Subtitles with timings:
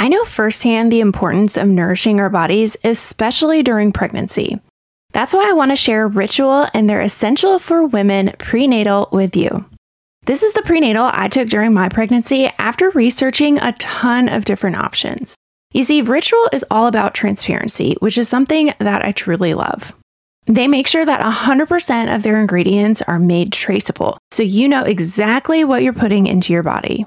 [0.00, 4.60] I know firsthand the importance of nourishing our bodies, especially during pregnancy.
[5.12, 9.64] That's why I want to share Ritual and their Essential for Women prenatal with you.
[10.24, 14.76] This is the prenatal I took during my pregnancy after researching a ton of different
[14.76, 15.34] options.
[15.72, 19.96] You see, Ritual is all about transparency, which is something that I truly love.
[20.46, 25.64] They make sure that 100% of their ingredients are made traceable, so you know exactly
[25.64, 27.04] what you're putting into your body.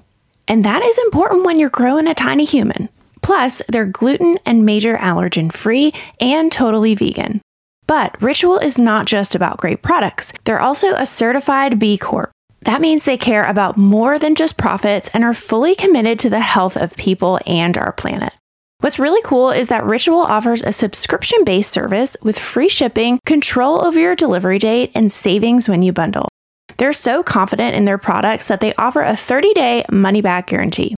[0.47, 2.89] And that is important when you're growing a tiny human.
[3.21, 7.41] Plus, they're gluten and major allergen free and totally vegan.
[7.88, 12.31] But Ritual is not just about great products, they're also a certified B Corp.
[12.61, 16.39] That means they care about more than just profits and are fully committed to the
[16.39, 18.33] health of people and our planet.
[18.81, 23.85] What's really cool is that Ritual offers a subscription based service with free shipping, control
[23.85, 26.30] over your delivery date, and savings when you bundle.
[26.77, 30.95] They're so confident in their products that they offer a 30 day money back guarantee.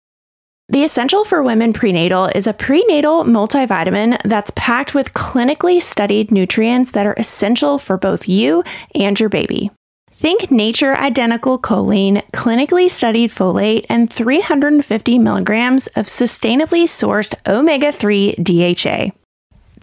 [0.68, 6.92] The Essential for Women Prenatal is a prenatal multivitamin that's packed with clinically studied nutrients
[6.92, 9.70] that are essential for both you and your baby.
[10.12, 18.36] Think nature identical choline, clinically studied folate, and 350 milligrams of sustainably sourced omega 3
[18.36, 19.10] DHA.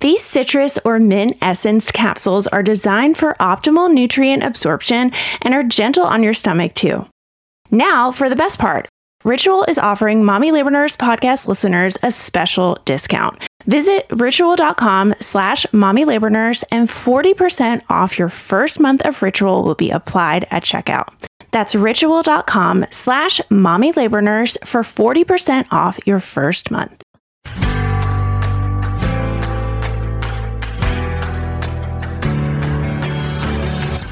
[0.02, 5.12] These citrus or mint essence capsules are designed for optimal nutrient absorption
[5.42, 7.06] and are gentle on your stomach too.
[7.70, 8.88] Now, for the best part
[9.26, 13.38] Ritual is offering Mommy Labor Nurse podcast listeners a special discount.
[13.66, 19.76] Visit ritual.com slash mommy labor nurse and 40% off your first month of Ritual will
[19.76, 21.14] be applied at checkout.
[21.52, 26.99] That's ritual.com slash mommy labor nurse for 40% off your first month.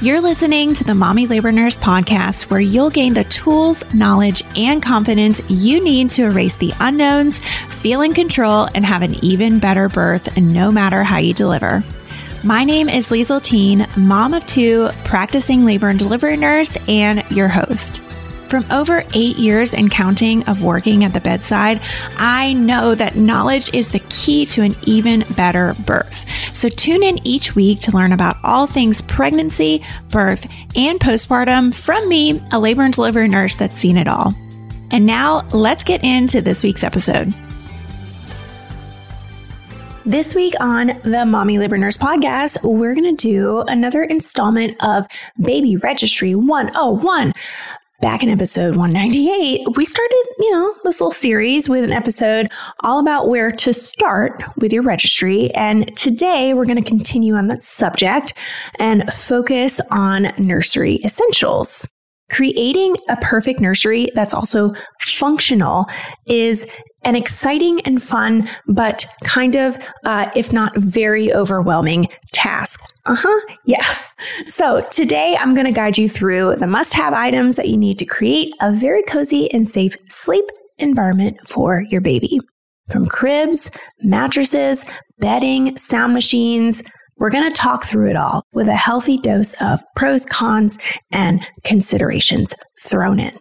[0.07, 4.81] You're listening to the Mommy Labor Nurse podcast, where you'll gain the tools, knowledge, and
[4.81, 7.41] confidence you need to erase the unknowns,
[7.81, 11.83] feel in control, and have an even better birth, no matter how you deliver.
[12.41, 17.49] My name is Liesel Teen, mom of two, practicing labor and delivery nurse, and your
[17.49, 18.01] host.
[18.49, 21.81] From over eight years and counting of working at the bedside,
[22.15, 26.25] I know that knowledge is the key to an even better birth.
[26.53, 32.07] So tune in each week to learn about all things pregnancy, birth, and postpartum from
[32.07, 34.33] me, a labor and delivery nurse that's seen it all.
[34.91, 37.33] And now let's get into this week's episode.
[40.05, 45.05] This week on the Mommy Labor Nurse podcast, we're going to do another installment of
[45.37, 47.33] Baby Registry 101
[47.99, 52.99] back in episode 198, we started, you know, this little series with an episode all
[52.99, 55.49] about where to start with your registry.
[55.51, 58.35] And today we're going to continue on that subject
[58.77, 61.87] and focus on nursery essentials.
[62.29, 65.85] Creating a perfect nursery that's also functional
[66.25, 66.67] is
[67.03, 72.81] an exciting and fun, but kind of, uh, if not very overwhelming task.
[73.05, 73.55] Uh huh.
[73.65, 73.85] Yeah.
[74.47, 77.97] So today I'm going to guide you through the must have items that you need
[77.99, 80.43] to create a very cozy and safe sleep
[80.77, 82.39] environment for your baby.
[82.89, 83.69] From cribs,
[84.01, 84.85] mattresses,
[85.19, 86.83] bedding, sound machines,
[87.17, 90.77] we're going to talk through it all with a healthy dose of pros, cons,
[91.11, 93.37] and considerations thrown in.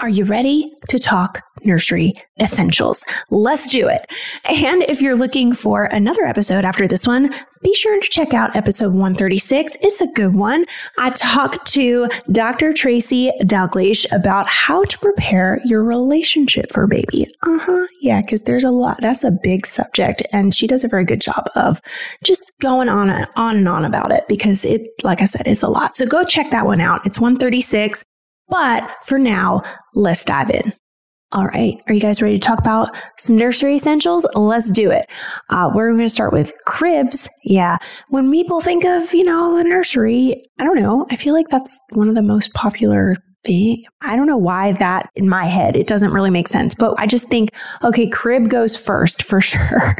[0.00, 3.02] Are you ready to talk nursery essentials?
[3.32, 4.06] Let's do it.
[4.44, 8.54] And if you're looking for another episode after this one, be sure to check out
[8.54, 9.76] episode 136.
[9.80, 10.66] It's a good one.
[10.98, 12.72] I talked to Dr.
[12.72, 17.26] Tracy Dalgleish about how to prepare your relationship for baby.
[17.42, 17.86] Uh huh.
[18.00, 18.98] Yeah, because there's a lot.
[19.00, 20.22] That's a big subject.
[20.32, 21.80] And she does a very good job of
[22.22, 25.64] just going on and on and on about it because it, like I said, it's
[25.64, 25.96] a lot.
[25.96, 27.04] So go check that one out.
[27.04, 28.04] It's 136.
[28.48, 29.62] But for now,
[29.94, 30.72] let's dive in.
[31.30, 31.74] All right.
[31.86, 34.26] Are you guys ready to talk about some nursery essentials?
[34.34, 35.10] Let's do it.
[35.50, 37.28] Uh, we're going to start with cribs.
[37.44, 37.76] Yeah.
[38.08, 41.06] When people think of, you know, the nursery, I don't know.
[41.10, 43.14] I feel like that's one of the most popular
[43.44, 43.84] thing.
[44.00, 47.06] I don't know why that in my head, it doesn't really make sense, but I
[47.06, 47.50] just think,
[47.84, 49.96] okay, crib goes first for sure.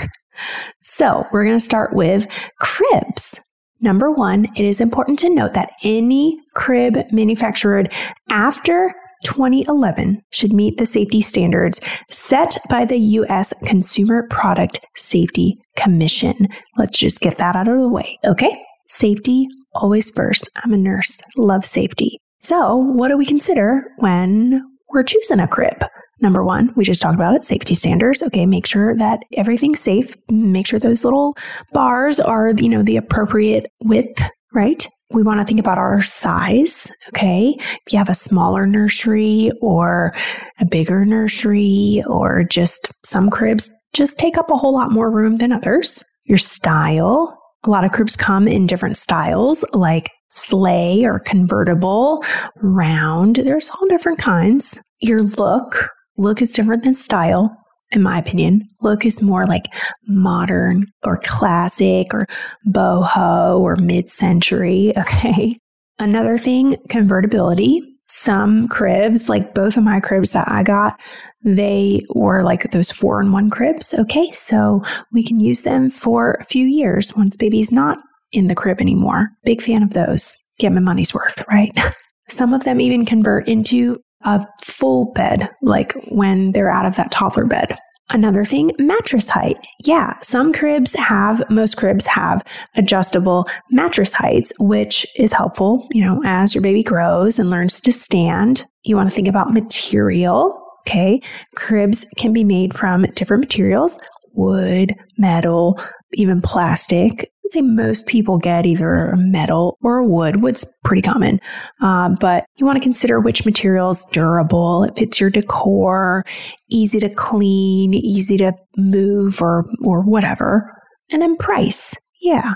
[0.82, 2.26] so we're going to start with
[2.61, 3.38] cribs.
[3.80, 7.92] Number one, it is important to note that any crib manufactured
[8.28, 8.94] after
[9.25, 11.80] 2011 should meet the safety standards
[12.10, 13.52] set by the U.S.
[13.64, 16.48] Consumer Product Safety Commission.
[16.76, 18.19] Let's just get that out of the way.
[18.25, 18.56] Okay.
[18.86, 20.48] Safety always first.
[20.56, 22.19] I'm a nurse, love safety.
[22.40, 25.84] So, what do we consider when we're choosing a crib?
[26.20, 28.23] Number one, we just talked about it safety standards.
[28.23, 30.17] Okay, make sure that everything's safe.
[30.31, 31.37] Make sure those little
[31.73, 34.20] bars are, you know, the appropriate width,
[34.53, 34.87] right?
[35.11, 36.91] We want to think about our size.
[37.09, 37.55] Okay.
[37.59, 40.15] If you have a smaller nursery or
[40.61, 45.37] a bigger nursery or just some cribs just take up a whole lot more room
[45.37, 46.05] than others.
[46.25, 47.37] Your style.
[47.64, 52.23] A lot of cribs come in different styles like sleigh or convertible,
[52.56, 53.37] round.
[53.37, 54.79] There's all different kinds.
[55.00, 55.88] Your look.
[56.19, 57.56] Look is different than style
[57.91, 58.69] in my opinion.
[58.81, 59.65] Look is more like
[60.06, 62.26] modern or classic or
[62.67, 64.93] boho or mid century.
[65.09, 65.59] Okay.
[66.00, 67.82] Another thing, convertibility.
[68.06, 70.99] Some cribs, like both of my cribs that I got,
[71.44, 73.94] they were like those four in one cribs.
[73.94, 74.31] Okay.
[74.31, 74.82] So
[75.12, 77.99] we can use them for a few years once baby's not
[78.31, 79.31] in the crib anymore.
[79.44, 80.37] Big fan of those.
[80.61, 81.76] Get my money's worth, right?
[82.29, 87.11] Some of them even convert into a full bed, like when they're out of that
[87.11, 87.79] toddler bed.
[88.11, 89.59] Another thing, mattress height.
[89.85, 92.43] Yeah, some cribs have, most cribs have
[92.75, 97.93] adjustable mattress heights, which is helpful, you know, as your baby grows and learns to
[97.93, 98.65] stand.
[98.85, 100.59] You want to think about material.
[100.87, 101.21] Okay.
[101.55, 103.99] Cribs can be made from different materials
[104.32, 105.79] wood, metal,
[106.14, 107.31] even plastic.
[107.49, 110.43] I'd say most people get either a metal or a wood.
[110.43, 111.41] Wood's pretty common,
[111.81, 116.25] uh, but you want to consider which material is durable, it fits your decor,
[116.69, 120.71] easy to clean, easy to move, or or whatever.
[121.11, 122.53] And then price, yeah.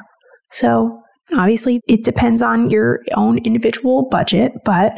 [0.50, 1.00] So
[1.35, 4.93] obviously, it depends on your own individual budget, but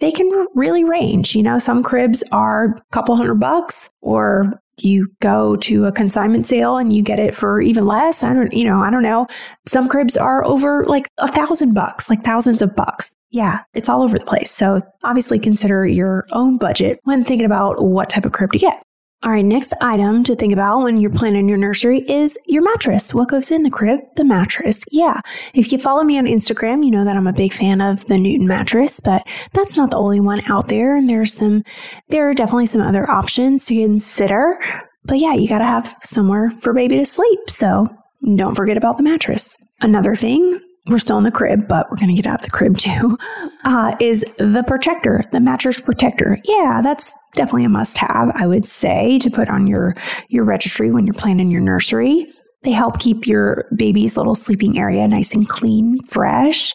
[0.00, 1.36] they can really range.
[1.36, 6.46] You know, some cribs are a couple hundred bucks, or you go to a consignment
[6.46, 8.22] sale and you get it for even less.
[8.22, 9.26] I don't, you know, I don't know.
[9.66, 13.10] Some cribs are over like a thousand bucks, like thousands of bucks.
[13.30, 14.50] Yeah, it's all over the place.
[14.50, 18.82] So obviously consider your own budget when thinking about what type of crib to get.
[19.24, 23.12] All right, next item to think about when you're planning your nursery is your mattress.
[23.12, 23.98] What goes in the crib?
[24.14, 24.84] The mattress.
[24.92, 25.20] Yeah.
[25.54, 28.16] If you follow me on Instagram, you know that I'm a big fan of the
[28.16, 30.96] Newton mattress, but that's not the only one out there.
[30.96, 31.64] And there's some,
[32.10, 34.60] there are definitely some other options to consider.
[35.04, 37.40] But yeah, you got to have somewhere for baby to sleep.
[37.48, 37.88] So
[38.36, 39.56] don't forget about the mattress.
[39.80, 42.50] Another thing we're still in the crib, but we're going to get out of the
[42.50, 43.18] crib too,
[43.64, 46.38] uh, is the protector, the mattress protector.
[46.44, 49.94] Yeah, that's definitely a must have, I would say, to put on your,
[50.28, 52.26] your registry when you're planning your nursery.
[52.62, 56.74] They help keep your baby's little sleeping area nice and clean, fresh.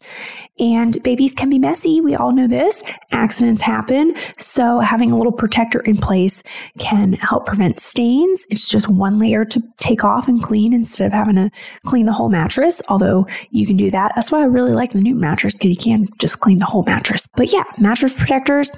[0.60, 2.00] And babies can be messy.
[2.00, 2.84] We all know this.
[3.12, 4.14] Accidents happen.
[4.38, 6.44] So having a little protector in place
[6.78, 8.46] can help prevent stains.
[8.50, 11.50] It's just one layer to take off and clean instead of having to
[11.86, 12.82] clean the whole mattress.
[12.88, 14.14] Although you can do that.
[14.16, 16.84] That's why I really like the Newton mattress because you can just clean the whole
[16.84, 17.28] mattress.
[17.36, 18.72] But yeah, mattress protectors,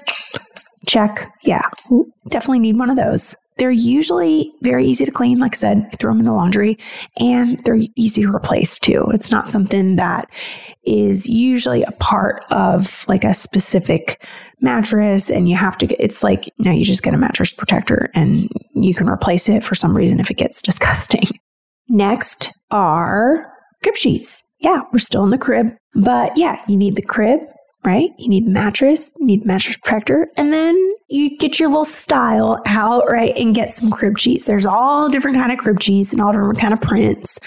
[0.88, 1.30] check.
[1.44, 1.68] Yeah,
[2.30, 3.36] definitely need one of those.
[3.58, 5.40] They're usually very easy to clean.
[5.40, 6.78] Like I said, throw them in the laundry
[7.18, 9.06] and they're easy to replace too.
[9.14, 10.30] It's not something that
[10.84, 14.26] is usually a part of like a specific
[14.62, 18.10] mattress and you have to get, it's like, no, you just get a mattress protector
[18.14, 21.24] and you can replace it for some reason if it gets disgusting.
[21.88, 23.52] Next are
[23.84, 24.42] crib sheets.
[24.60, 27.42] Yeah, we're still in the crib, but yeah, you need the crib,
[27.86, 28.10] right?
[28.18, 30.76] You need mattress, you need mattress protector, and then
[31.08, 34.46] you get your little style out, right, and get some crib sheets.
[34.46, 37.38] There's all different kind of crib sheets and all different kind of prints.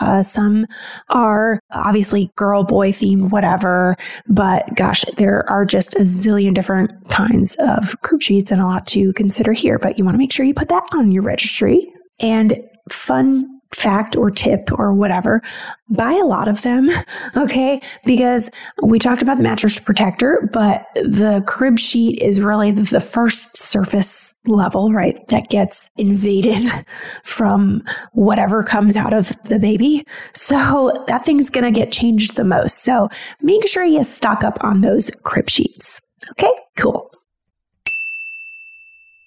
[0.00, 0.66] Uh, some
[1.08, 3.96] are obviously girl, boy themed, whatever.
[4.28, 8.86] But gosh, there are just a zillion different kinds of crib sheets and a lot
[8.88, 9.80] to consider here.
[9.80, 11.92] But you want to make sure you put that on your registry.
[12.20, 12.54] And
[12.90, 15.42] fun fact or tip or whatever,
[15.88, 16.88] buy a lot of them.
[17.36, 17.80] Okay.
[18.04, 18.50] Because
[18.82, 24.34] we talked about the mattress protector, but the crib sheet is really the first surface
[24.46, 25.26] level, right?
[25.28, 26.68] That gets invaded
[27.24, 30.04] from whatever comes out of the baby.
[30.32, 32.82] So that thing's going to get changed the most.
[32.82, 33.08] So
[33.40, 36.00] make sure you stock up on those crib sheets.
[36.32, 36.52] Okay.
[36.76, 37.10] Cool.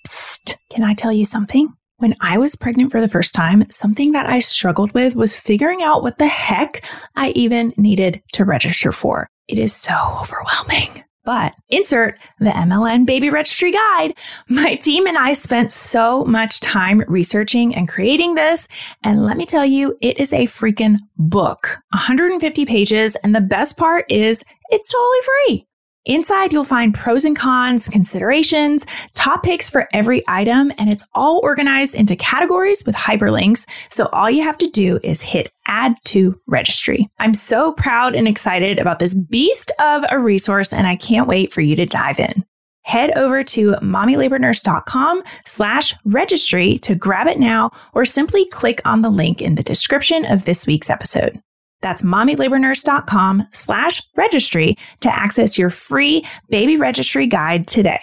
[0.08, 0.56] Psst.
[0.70, 1.74] Can I tell you something?
[2.01, 5.84] When I was pregnant for the first time, something that I struggled with was figuring
[5.84, 6.84] out what the heck
[7.15, 9.29] I even needed to register for.
[9.48, 11.03] It is so overwhelming.
[11.25, 14.15] But insert the MLN Baby Registry Guide.
[14.50, 18.67] My team and I spent so much time researching and creating this.
[19.03, 23.15] And let me tell you, it is a freaking book 150 pages.
[23.17, 25.67] And the best part is it's totally free.
[26.05, 31.39] Inside, you'll find pros and cons, considerations, top picks for every item, and it's all
[31.43, 33.70] organized into categories with hyperlinks.
[33.91, 37.08] So all you have to do is hit add to registry.
[37.20, 41.53] I'm so proud and excited about this beast of a resource, and I can't wait
[41.53, 42.46] for you to dive in.
[42.84, 49.12] Head over to mommylabornurse.com slash registry to grab it now, or simply click on the
[49.12, 51.39] link in the description of this week's episode.
[51.82, 58.00] That's mommylabornurse.com slash registry to access your free baby registry guide today.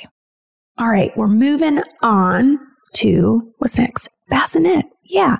[0.79, 2.59] All right, we're moving on
[2.95, 4.09] to what's next?
[4.31, 4.85] Bassinet.
[5.05, 5.37] Yeah.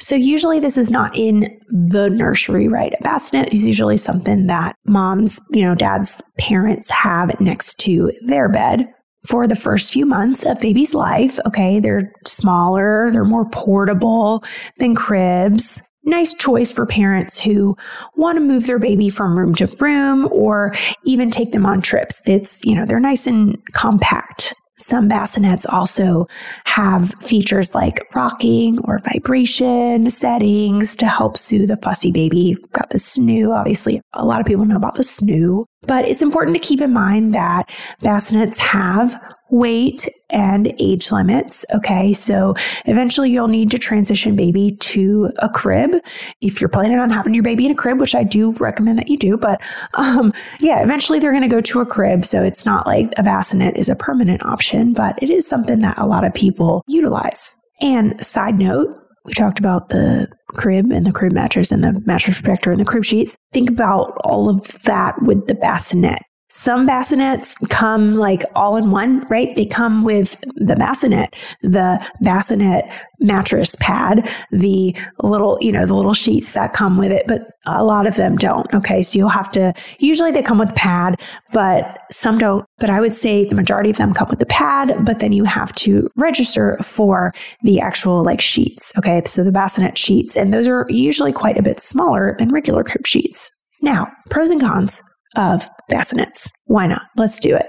[0.00, 2.92] So usually this is not in the nursery, right?
[2.92, 8.48] A bassinet is usually something that moms, you know, dad's parents have next to their
[8.48, 8.88] bed
[9.26, 11.38] for the first few months of baby's life.
[11.46, 11.78] Okay.
[11.78, 14.42] They're smaller, they're more portable
[14.78, 15.80] than cribs.
[16.04, 17.76] Nice choice for parents who
[18.16, 22.20] want to move their baby from room to room or even take them on trips.
[22.26, 24.54] It's, you know, they're nice and compact.
[24.78, 26.26] Some bassinets also
[26.64, 32.56] have features like rocking or vibration settings to help soothe a fussy baby.
[32.72, 34.00] Got the snoo, obviously.
[34.12, 37.34] A lot of people know about the snoo, but it's important to keep in mind
[37.34, 37.70] that
[38.00, 39.20] bassinets have
[39.50, 41.64] weight and age limits.
[41.74, 42.12] Okay.
[42.14, 42.54] So
[42.86, 45.96] eventually you'll need to transition baby to a crib
[46.40, 49.08] if you're planning on having your baby in a crib, which I do recommend that
[49.08, 49.36] you do.
[49.36, 49.60] But
[49.94, 52.24] um, yeah, eventually they're going to go to a crib.
[52.24, 55.98] So it's not like a bassinet is a permanent option, but it is something that
[55.98, 57.54] a lot of people utilize.
[57.82, 62.40] And side note, we talked about the crib and the crib mattress and the mattress
[62.40, 63.36] protector and the crib sheets.
[63.52, 66.22] Think about all of that with the bassinet.
[66.54, 69.56] Some bassinets come like all in one, right?
[69.56, 72.84] They come with the bassinet, the bassinet
[73.20, 77.82] mattress pad, the little, you know, the little sheets that come with it, but a
[77.82, 78.66] lot of them don't.
[78.74, 79.00] Okay.
[79.00, 81.18] So you'll have to, usually they come with pad,
[81.54, 82.66] but some don't.
[82.78, 85.44] But I would say the majority of them come with the pad, but then you
[85.44, 87.32] have to register for
[87.62, 88.92] the actual like sheets.
[88.98, 89.22] Okay.
[89.24, 93.06] So the bassinet sheets, and those are usually quite a bit smaller than regular crib
[93.06, 93.50] sheets.
[93.80, 95.00] Now, pros and cons
[95.36, 96.50] of bassinets.
[96.64, 97.02] Why not?
[97.16, 97.66] Let's do it.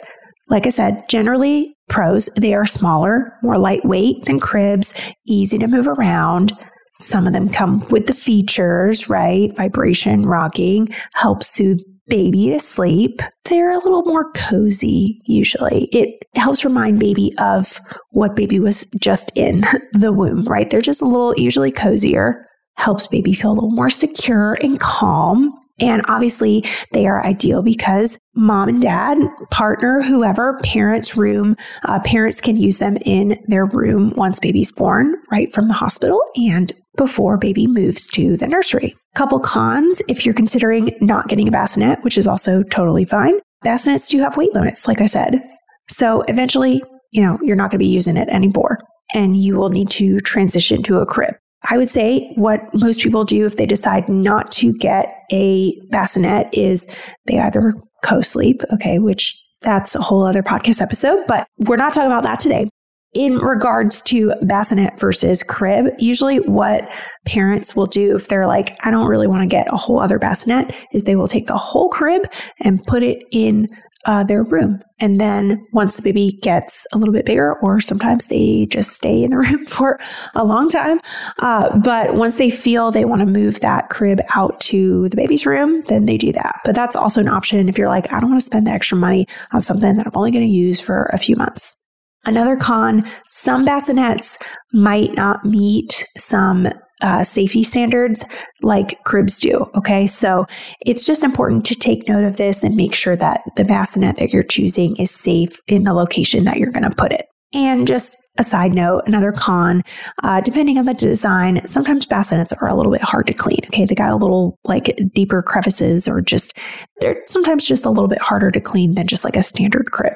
[0.50, 4.94] Like I said, generally pros, they are smaller, more lightweight than cribs,
[5.26, 6.54] easy to move around.
[7.00, 9.56] Some of them come with the features, right?
[9.56, 13.22] Vibration, rocking, help soothe baby to sleep.
[13.46, 15.88] They're a little more cozy usually.
[15.92, 17.80] It helps remind baby of
[18.12, 20.70] what baby was just in the womb, right?
[20.70, 25.52] They're just a little usually cozier, helps baby feel a little more secure and calm.
[25.80, 29.18] And obviously, they are ideal because mom and dad,
[29.50, 35.16] partner, whoever, parents' room, uh, parents can use them in their room once baby's born,
[35.32, 38.96] right from the hospital and before baby moves to the nursery.
[39.16, 43.40] Couple cons if you're considering not getting a bassinet, which is also totally fine.
[43.66, 45.42] Bassinets do have weight limits, like I said.
[45.90, 48.80] So eventually, you know, you're not going to be using it anymore
[49.14, 51.36] and you will need to transition to a crib.
[51.70, 56.50] I would say what most people do if they decide not to get a bassinet
[56.54, 56.88] is
[57.26, 61.94] they either co sleep, okay, which that's a whole other podcast episode, but we're not
[61.94, 62.70] talking about that today.
[63.14, 66.90] In regards to bassinet versus crib, usually what
[67.26, 70.18] parents will do if they're like, I don't really want to get a whole other
[70.18, 72.24] bassinet, is they will take the whole crib
[72.62, 73.70] and put it in
[74.06, 74.82] uh, their room.
[75.00, 79.24] And then once the baby gets a little bit bigger, or sometimes they just stay
[79.24, 80.00] in the room for
[80.36, 81.00] a long time.
[81.40, 85.46] Uh, but once they feel they want to move that crib out to the baby's
[85.46, 86.60] room, then they do that.
[86.66, 88.98] But that's also an option if you're like, I don't want to spend the extra
[88.98, 91.80] money on something that I'm only going to use for a few months.
[92.26, 94.38] Another con, some bassinets
[94.72, 96.70] might not meet some
[97.04, 98.26] uh, safety standards
[98.62, 99.70] like cribs do.
[99.76, 100.08] Okay.
[100.08, 100.46] So
[100.82, 104.32] it's just important to take note of this and make sure that the bassinet that
[104.32, 107.26] you're choosing is safe in the location that you're going to put it.
[107.54, 109.84] And just a side note, another con,
[110.24, 113.60] uh, depending on the design, sometimes bassinets are a little bit hard to clean.
[113.66, 113.86] Okay.
[113.86, 116.58] They got a little like deeper crevices or just,
[117.00, 120.16] they're sometimes just a little bit harder to clean than just like a standard crib.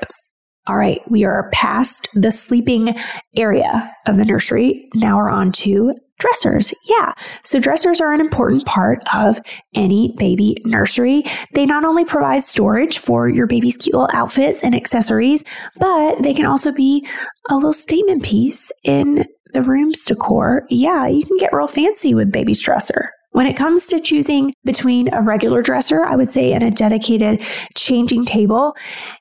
[0.67, 2.94] All right, we are past the sleeping
[3.38, 4.89] area of the nursery.
[4.96, 6.74] Now we're on to dressers.
[6.86, 7.13] Yeah.
[7.43, 9.39] So dressers are an important part of
[9.75, 11.24] any baby nursery.
[11.53, 15.43] They not only provide storage for your baby's cute little outfits and accessories,
[15.77, 17.07] but they can also be
[17.50, 20.65] a little statement piece in the room's decor.
[20.69, 23.12] Yeah, you can get real fancy with baby's dresser.
[23.38, 27.46] When it comes to choosing between a regular dresser, I would say, and a dedicated
[27.77, 28.75] changing table,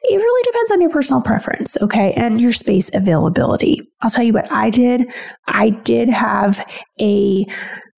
[0.04, 3.78] it really depends on your personal preference, okay, and your space availability.
[4.00, 5.12] I'll tell you what I did.
[5.48, 6.66] I did have
[6.98, 7.44] a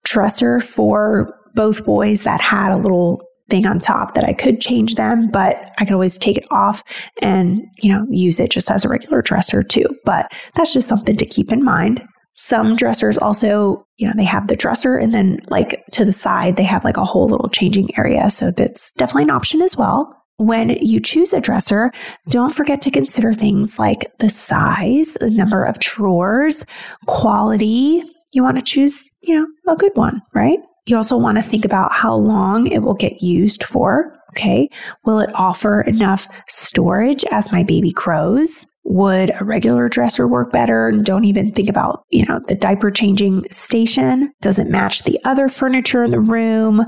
[0.03, 4.95] dresser for both boys that had a little thing on top that I could change
[4.95, 6.83] them, but I could always take it off
[7.21, 9.85] and, you know, use it just as a regular dresser too.
[10.03, 12.05] But that's just something to keep in mind.
[12.39, 16.55] Some dressers also, you know, they have the dresser and then like to the side,
[16.55, 18.29] they have like a whole little changing area.
[18.29, 20.15] So that's definitely an option as well.
[20.37, 21.91] When you choose a dresser,
[22.29, 26.65] don't forget to consider things like the size, the number of drawers,
[27.07, 28.03] quality.
[28.31, 30.59] You want to choose, you know, a good one, right?
[30.85, 34.17] You also want to think about how long it will get used for.
[34.29, 34.69] Okay.
[35.03, 38.65] Will it offer enough storage as my baby grows?
[38.89, 40.91] Would a regular dresser work better?
[40.91, 44.33] Don't even think about, you know, the diaper changing station.
[44.41, 46.83] Does it match the other furniture in the room?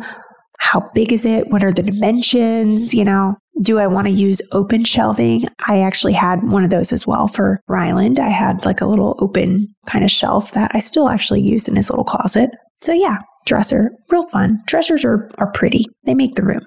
[0.60, 1.50] How big is it?
[1.50, 2.94] What are the dimensions?
[2.94, 5.44] You know, do I want to use open shelving?
[5.68, 8.20] I actually had one of those as well for Ryland.
[8.20, 11.76] I had like a little open kind of shelf that I still actually use in
[11.76, 12.50] his little closet.
[12.82, 14.62] So yeah, dresser, real fun.
[14.66, 15.86] Dressers are, are pretty.
[16.06, 16.66] They make the room.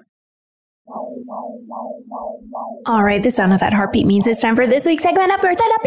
[2.87, 5.41] All right, the sound of that heartbeat means it's time for this week's segment of
[5.41, 5.81] Birth It Up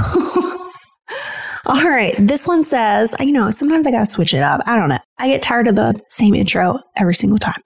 [0.00, 0.38] Babies.
[0.40, 0.70] Woohoo!
[1.66, 2.14] All right.
[2.18, 4.60] This one says, you know, sometimes I got to switch it up.
[4.66, 4.98] I don't know.
[5.18, 7.60] I get tired of the same intro every single time.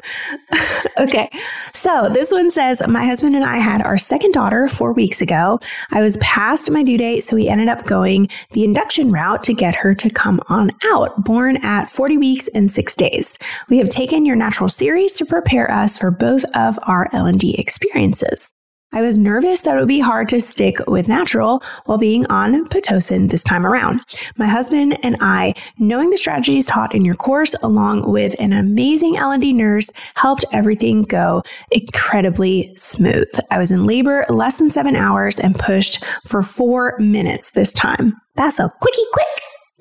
[0.98, 1.30] okay.
[1.74, 5.60] So this one says, My husband and I had our second daughter four weeks ago.
[5.90, 9.54] I was past my due date, so we ended up going the induction route to
[9.54, 13.38] get her to come on out, born at 40 weeks and six days.
[13.68, 18.50] We have taken your natural series to prepare us for both of our L&D experiences.
[18.94, 22.66] I was nervous that it would be hard to stick with natural while being on
[22.66, 24.00] Pitocin this time around.
[24.36, 29.16] My husband and I, knowing the strategies taught in your course, along with an amazing
[29.16, 33.30] L&D nurse, helped everything go incredibly smooth.
[33.50, 38.20] I was in labor less than seven hours and pushed for four minutes this time.
[38.34, 39.26] That's a quickie quick.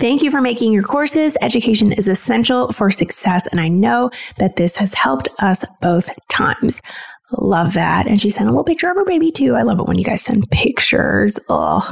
[0.02, 1.38] Thank you for making your courses.
[1.42, 6.82] Education is essential for success, and I know that this has helped us both times.
[7.38, 8.08] Love that.
[8.08, 9.56] And she sent a little picture of her baby too.
[9.56, 11.40] I love it when you guys send pictures.
[11.48, 11.90] Oh,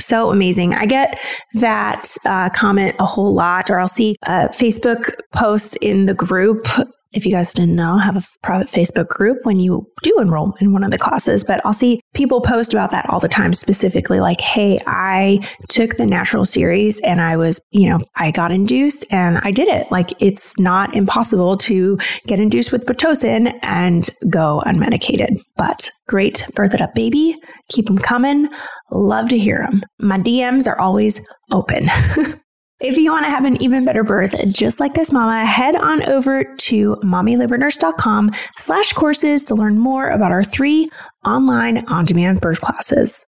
[0.00, 0.74] so amazing.
[0.74, 1.20] I get
[1.54, 6.66] that uh, comment a whole lot, or I'll see a Facebook post in the group
[7.12, 10.54] if you guys didn't know, I have a private Facebook group when you do enroll
[10.60, 11.44] in one of the classes.
[11.44, 15.96] But I'll see people post about that all the time, specifically like, hey, I took
[15.96, 19.90] the natural series and I was, you know, I got induced and I did it.
[19.90, 25.36] Like, it's not impossible to get induced with Pitocin and go unmedicated.
[25.56, 27.36] But great, birth it up, baby.
[27.68, 28.48] Keep them coming.
[28.92, 29.82] Love to hear them.
[29.98, 31.20] My DMs are always
[31.50, 31.88] open.
[32.82, 36.02] If you want to have an even better birth, just like this mama, head on
[36.08, 40.90] over to mommylabornurse.com slash courses to learn more about our three
[41.24, 43.24] online on-demand birth classes.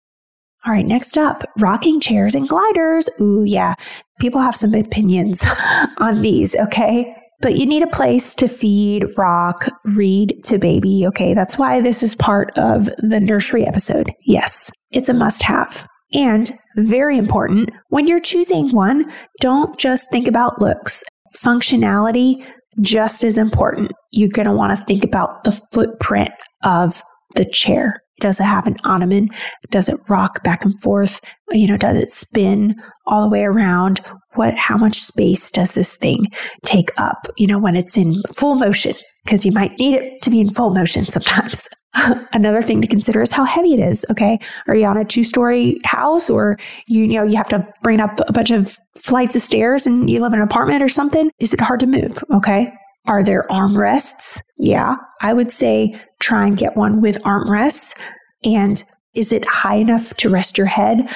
[0.68, 3.10] All right, next up, rocking chairs and gliders.
[3.20, 3.74] Ooh, yeah.
[4.20, 5.44] People have some opinions
[5.98, 7.16] on these, okay?
[7.42, 11.34] But you need a place to feed, rock, read to baby, okay?
[11.34, 14.14] That's why this is part of the nursery episode.
[14.28, 15.88] Yes, it's a must have.
[16.14, 21.04] And very important, when you're choosing one, don't just think about looks.
[21.36, 22.44] Functionality,
[22.82, 23.92] just as important.
[24.12, 26.32] You're going to want to think about the footprint
[26.64, 27.02] of
[27.36, 28.02] the chair.
[28.20, 29.30] Does it have an ottoman?
[29.70, 31.22] Does it rock back and forth?
[31.52, 32.76] You know, does it spin
[33.06, 34.02] all the way around?
[34.34, 36.28] What, how much space does this thing
[36.66, 38.96] take up, you know, when it's in full motion?
[39.24, 41.68] Because you might need it to be in full motion sometimes.
[42.34, 44.06] Another thing to consider is how heavy it is.
[44.10, 44.40] Okay.
[44.68, 46.58] Are you on a two story house or
[46.88, 50.10] you, you know, you have to bring up a bunch of flights of stairs and
[50.10, 51.32] you live in an apartment or something?
[51.40, 52.24] Is it hard to move?
[52.32, 52.72] Okay.
[53.08, 54.42] Are there armrests?
[54.58, 54.96] Yeah.
[55.22, 57.96] I would say try and get one with armrests.
[58.44, 58.84] And
[59.14, 61.10] is it high enough to rest your head?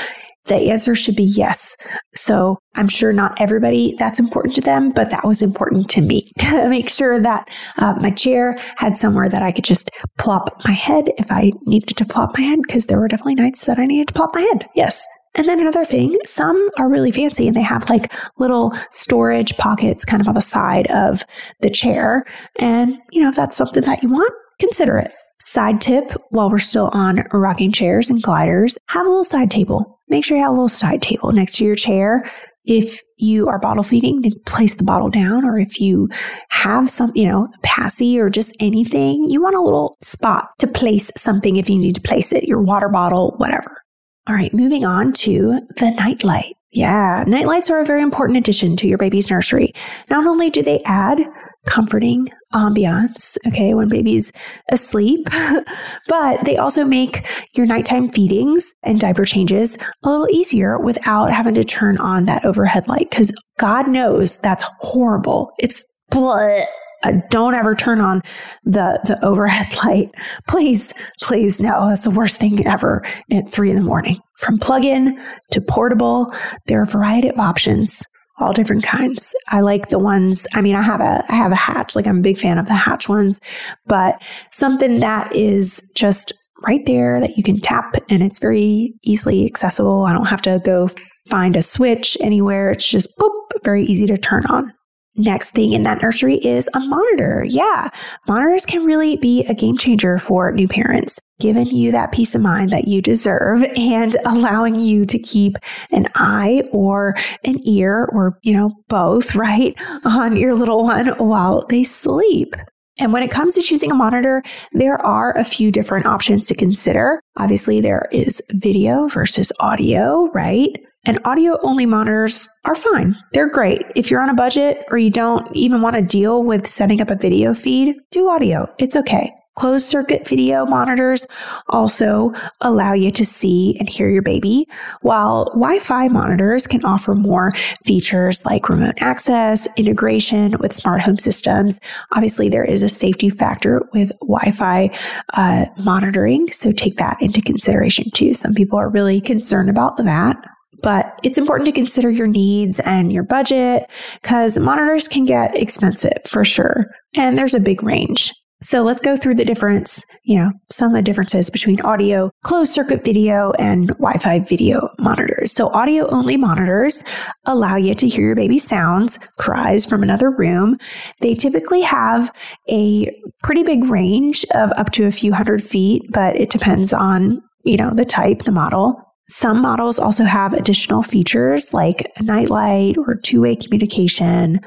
[0.45, 1.75] The answer should be yes.
[2.15, 6.29] So I'm sure not everybody that's important to them, but that was important to me
[6.39, 10.73] to make sure that uh, my chair had somewhere that I could just plop my
[10.73, 13.85] head if I needed to plop my head, because there were definitely nights that I
[13.85, 14.67] needed to plop my head.
[14.75, 15.05] Yes.
[15.35, 20.05] And then another thing, some are really fancy and they have like little storage pockets
[20.05, 21.25] kind of on the side of
[21.61, 22.23] the chair.
[22.59, 25.11] And, you know, if that's something that you want, consider it.
[25.45, 29.99] Side tip while we're still on rocking chairs and gliders, have a little side table.
[30.07, 32.31] Make sure you have a little side table next to your chair.
[32.63, 36.07] If you are bottle feeding, place the bottle down, or if you
[36.49, 41.11] have some, you know, passy or just anything, you want a little spot to place
[41.17, 43.83] something if you need to place it, your water bottle, whatever.
[44.27, 46.55] All right, moving on to the nightlight.
[46.71, 49.73] Yeah, nightlights are a very important addition to your baby's nursery.
[50.09, 51.19] Not only do they add
[51.65, 54.31] comforting ambiance, okay, when baby's
[54.71, 55.27] asleep.
[56.07, 61.53] but they also make your nighttime feedings and diaper changes a little easier without having
[61.55, 65.51] to turn on that overhead light because God knows that's horrible.
[65.57, 66.65] It's bleh.
[67.03, 68.21] Uh, don't ever turn on
[68.63, 70.09] the the overhead light.
[70.47, 71.89] Please, please, no.
[71.89, 74.17] That's the worst thing ever at three in the morning.
[74.37, 75.21] From plug-in
[75.51, 76.33] to portable,
[76.67, 78.01] there are a variety of options
[78.39, 79.33] all different kinds.
[79.49, 82.19] I like the ones, I mean, I have a I have a hatch, like I'm
[82.19, 83.39] a big fan of the hatch ones,
[83.85, 86.33] but something that is just
[86.65, 90.05] right there that you can tap and it's very easily accessible.
[90.05, 90.89] I don't have to go
[91.27, 92.71] find a switch anywhere.
[92.71, 93.31] It's just boop,
[93.63, 94.73] very easy to turn on.
[95.15, 97.45] Next thing in that nursery is a monitor.
[97.47, 97.89] Yeah,
[98.27, 101.19] monitors can really be a game changer for new parents.
[101.43, 105.57] Giving you that peace of mind that you deserve and allowing you to keep
[105.91, 109.75] an eye or an ear or, you know, both, right,
[110.05, 112.55] on your little one while they sleep.
[112.97, 116.55] And when it comes to choosing a monitor, there are a few different options to
[116.55, 117.19] consider.
[117.37, 120.69] Obviously, there is video versus audio, right?
[121.03, 123.15] And audio only monitors are fine.
[123.33, 123.81] They're great.
[123.97, 127.09] If you're on a budget or you don't even want to deal with setting up
[127.09, 128.73] a video feed, do audio.
[128.77, 129.33] It's okay.
[129.55, 131.27] Closed circuit video monitors
[131.69, 134.67] also allow you to see and hear your baby,
[135.01, 137.51] while Wi Fi monitors can offer more
[137.85, 141.79] features like remote access, integration with smart home systems.
[142.13, 144.89] Obviously, there is a safety factor with Wi Fi
[145.33, 148.33] uh, monitoring, so take that into consideration too.
[148.33, 150.35] Some people are really concerned about that.
[150.81, 153.89] But it's important to consider your needs and your budget
[154.21, 156.87] because monitors can get expensive for sure.
[157.15, 158.33] And there's a big range.
[158.63, 162.73] So let's go through the difference, you know, some of the differences between audio, closed
[162.73, 165.51] circuit video, and Wi Fi video monitors.
[165.51, 167.03] So, audio only monitors
[167.43, 170.77] allow you to hear your baby's sounds, cries from another room.
[171.19, 172.33] They typically have
[172.69, 177.41] a pretty big range of up to a few hundred feet, but it depends on,
[177.65, 178.95] you know, the type, the model.
[179.27, 184.61] Some models also have additional features like a nightlight or two way communication,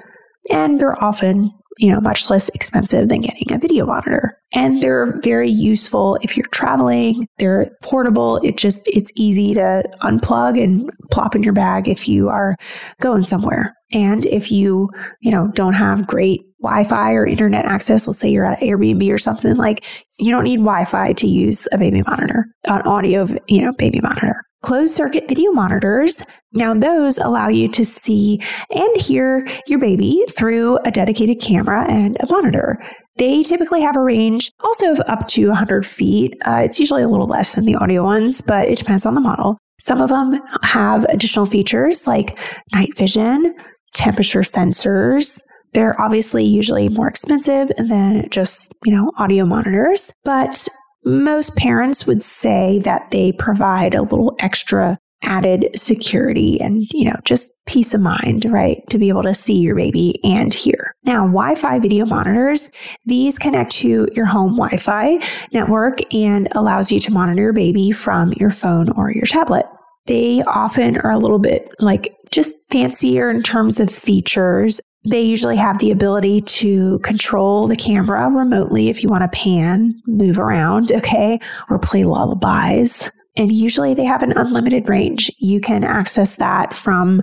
[0.50, 4.38] and they're often you know, much less expensive than getting a video monitor.
[4.52, 7.26] And they're very useful if you're traveling.
[7.38, 8.38] They're portable.
[8.38, 12.56] It just, it's easy to unplug and plop in your bag if you are
[13.00, 13.74] going somewhere.
[13.92, 14.88] And if you,
[15.20, 19.18] you know, don't have great Wi-Fi or internet access, let's say you're at Airbnb or
[19.18, 19.84] something like,
[20.18, 24.42] you don't need Wi-Fi to use a baby monitor, an audio, you know, baby monitor.
[24.62, 30.78] Closed circuit video monitors now, those allow you to see and hear your baby through
[30.84, 32.82] a dedicated camera and a monitor.
[33.16, 36.34] They typically have a range also of up to 100 feet.
[36.46, 39.20] Uh, it's usually a little less than the audio ones, but it depends on the
[39.20, 39.58] model.
[39.80, 42.38] Some of them have additional features like
[42.74, 43.54] night vision,
[43.94, 45.40] temperature sensors.
[45.72, 50.68] They're obviously usually more expensive than just, you know, audio monitors, but
[51.04, 57.16] most parents would say that they provide a little extra added security and, you know,
[57.24, 58.82] just peace of mind, right?
[58.90, 60.94] To be able to see your baby and hear.
[61.04, 62.70] Now, Wi Fi video monitors,
[63.04, 65.18] these connect to your home Wi Fi
[65.52, 69.66] network and allows you to monitor your baby from your phone or your tablet.
[70.06, 74.80] They often are a little bit like just fancier in terms of features.
[75.08, 80.00] They usually have the ability to control the camera remotely if you want to pan,
[80.06, 83.10] move around, okay, or play lullabies.
[83.36, 85.30] And usually they have an unlimited range.
[85.38, 87.22] You can access that from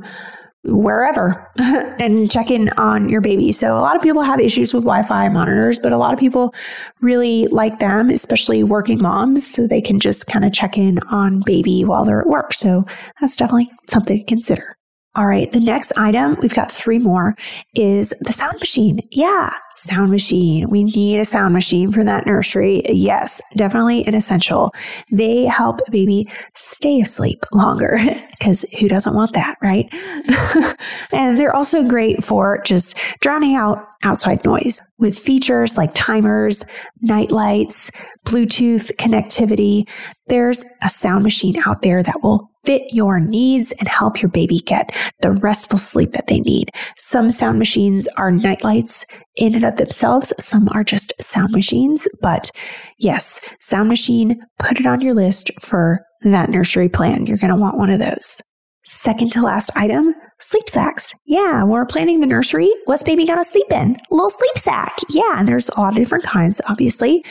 [0.65, 3.51] wherever and check in on your baby.
[3.51, 6.53] So a lot of people have issues with Wi-Fi monitors, but a lot of people
[7.01, 11.41] really like them, especially working moms, so they can just kind of check in on
[11.45, 12.53] baby while they're at work.
[12.53, 12.85] So
[13.19, 14.77] that's definitely something to consider.
[15.15, 17.35] All right, the next item, we've got three more,
[17.75, 18.99] is the sound machine.
[19.11, 20.69] Yeah, sound machine.
[20.69, 22.81] We need a sound machine for that nursery.
[22.89, 24.73] Yes, definitely an essential.
[25.11, 27.99] They help baby stay asleep longer
[28.31, 29.87] because who doesn't want that, right?
[31.11, 36.65] and they're also great for just drowning out outside noise with features like timers,
[37.01, 37.91] night lights,
[38.25, 39.87] Bluetooth connectivity.
[40.27, 44.57] There's a sound machine out there that will fit your needs and help your baby
[44.59, 46.69] get the restful sleep that they need.
[46.97, 50.31] Some sound machines are nightlights in and of themselves.
[50.39, 52.51] Some are just sound machines, but
[52.97, 57.25] yes, sound machine, put it on your list for that nursery plan.
[57.25, 58.41] You're going to want one of those.
[58.85, 61.13] Second to last item, sleep sacks.
[61.25, 63.95] Yeah, we're planning the nursery, what's baby gonna sleep in?
[64.11, 64.97] A little sleep sack.
[65.09, 67.23] Yeah, and there's a lot of different kinds, obviously,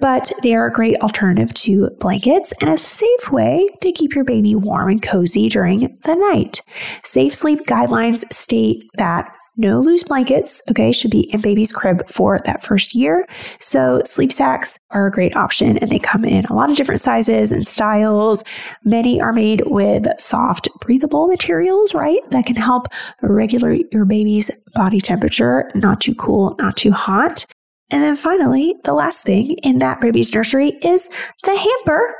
[0.00, 4.24] but they are a great alternative to blankets and a safe way to keep your
[4.24, 6.62] baby warm and cozy during the night.
[7.04, 12.40] Safe sleep guidelines state that no loose blankets, okay, should be in baby's crib for
[12.44, 13.26] that first year.
[13.58, 17.00] So sleep sacks are a great option and they come in a lot of different
[17.00, 18.44] sizes and styles.
[18.84, 22.20] Many are made with soft, breathable materials, right?
[22.30, 22.86] That can help
[23.20, 27.44] regulate your baby's body temperature, not too cool, not too hot.
[27.90, 31.08] And then finally, the last thing in that baby's nursery is
[31.44, 32.14] the hamper.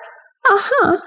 [0.51, 0.99] Uh huh.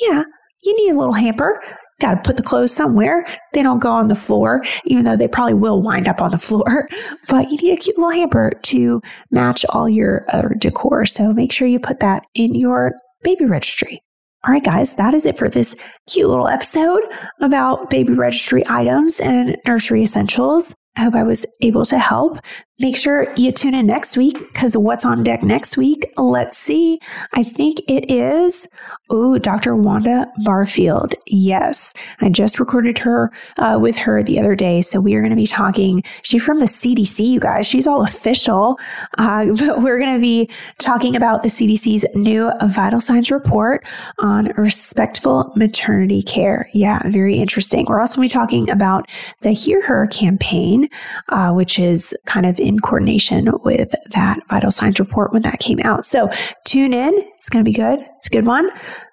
[0.00, 0.22] Yeah,
[0.62, 1.60] you need a little hamper
[2.00, 3.24] got to put the clothes somewhere.
[3.52, 6.38] They don't go on the floor, even though they probably will wind up on the
[6.38, 6.88] floor.
[7.28, 11.06] But you need a cute little hamper to match all your other decor.
[11.06, 14.00] So make sure you put that in your baby registry.
[14.46, 15.74] All right, guys, that is it for this
[16.06, 17.00] cute little episode
[17.40, 20.74] about baby registry items and nursery essentials.
[20.96, 22.38] I hope I was able to help.
[22.80, 26.12] Make sure you tune in next week because what's on deck next week?
[26.16, 26.98] Let's see.
[27.32, 28.66] I think it is,
[29.10, 29.76] oh, Dr.
[29.76, 31.14] Wanda Barfield.
[31.28, 34.82] Yes, I just recorded her uh, with her the other day.
[34.82, 36.02] So we are going to be talking.
[36.22, 37.64] She's from the CDC, you guys.
[37.64, 38.76] She's all official.
[39.18, 43.86] Uh, but we're going to be talking about the CDC's new vital signs report
[44.18, 46.68] on respectful maternity care.
[46.74, 47.86] Yeah, very interesting.
[47.88, 49.08] We're also going to be talking about
[49.42, 50.88] the Hear Her campaign,
[51.28, 55.80] uh, which is kind of in coordination with that vital signs report when that came
[55.80, 56.04] out.
[56.04, 56.30] So
[56.64, 57.12] tune in.
[57.36, 58.00] It's going to be good.
[58.18, 58.70] It's a good one.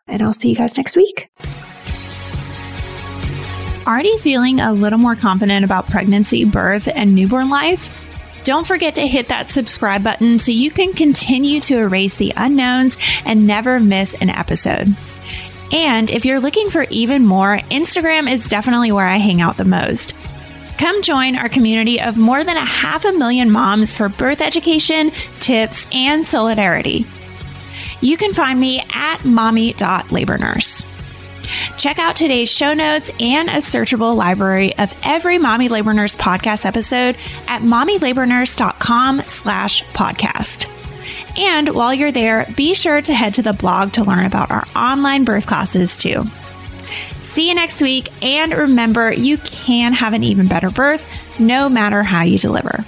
[0.07, 1.29] And I'll see you guys next week.
[3.85, 7.97] Already feeling a little more confident about pregnancy, birth, and newborn life?
[8.43, 12.97] Don't forget to hit that subscribe button so you can continue to erase the unknowns
[13.25, 14.95] and never miss an episode.
[15.71, 19.63] And if you're looking for even more, Instagram is definitely where I hang out the
[19.63, 20.15] most.
[20.81, 25.11] Come join our community of more than a half a million moms for birth education,
[25.39, 27.05] tips, and solidarity.
[28.01, 30.83] You can find me at mommy.labornurse.
[31.77, 36.65] Check out today's show notes and a searchable library of every Mommy Labor Nurse podcast
[36.65, 37.15] episode
[37.47, 40.67] at mommylabornurse.com slash podcast.
[41.37, 44.65] And while you're there, be sure to head to the blog to learn about our
[44.75, 46.23] online birth classes too.
[47.31, 48.09] See you next week.
[48.21, 51.07] And remember, you can have an even better birth
[51.39, 52.83] no matter how you deliver.